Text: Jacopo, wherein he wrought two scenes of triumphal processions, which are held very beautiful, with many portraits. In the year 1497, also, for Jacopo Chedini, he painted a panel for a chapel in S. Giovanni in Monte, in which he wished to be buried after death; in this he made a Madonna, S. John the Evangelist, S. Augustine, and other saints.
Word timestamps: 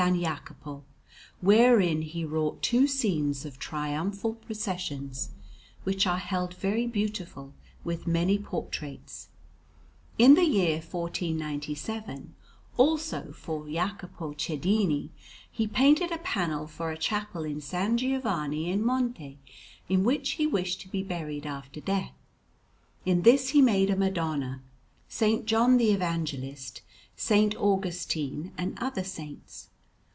Jacopo, 0.09 0.83
wherein 1.41 2.01
he 2.01 2.25
wrought 2.25 2.63
two 2.63 2.87
scenes 2.87 3.45
of 3.45 3.59
triumphal 3.59 4.33
processions, 4.33 5.29
which 5.83 6.07
are 6.07 6.17
held 6.17 6.55
very 6.55 6.87
beautiful, 6.87 7.53
with 7.83 8.07
many 8.07 8.39
portraits. 8.39 9.27
In 10.17 10.33
the 10.33 10.43
year 10.43 10.77
1497, 10.81 12.33
also, 12.77 13.31
for 13.31 13.69
Jacopo 13.69 14.33
Chedini, 14.33 15.09
he 15.51 15.67
painted 15.67 16.11
a 16.11 16.17
panel 16.17 16.65
for 16.65 16.89
a 16.91 16.97
chapel 16.97 17.43
in 17.43 17.57
S. 17.57 17.71
Giovanni 17.99 18.71
in 18.71 18.83
Monte, 18.83 19.37
in 19.87 20.03
which 20.03 20.31
he 20.31 20.47
wished 20.47 20.81
to 20.81 20.87
be 20.89 21.03
buried 21.03 21.45
after 21.45 21.79
death; 21.79 22.15
in 23.05 23.21
this 23.21 23.49
he 23.49 23.61
made 23.61 23.91
a 23.91 23.95
Madonna, 23.95 24.63
S. 25.11 25.41
John 25.45 25.77
the 25.77 25.91
Evangelist, 25.91 26.81
S. 27.15 27.31
Augustine, 27.55 28.51
and 28.57 28.79
other 28.81 29.03
saints. 29.03 29.67